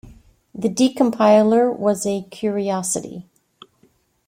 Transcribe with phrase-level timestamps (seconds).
[0.55, 3.27] The decompiler was a curiosity.